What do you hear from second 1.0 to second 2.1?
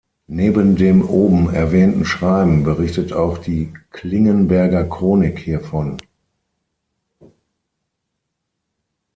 oben erwähnten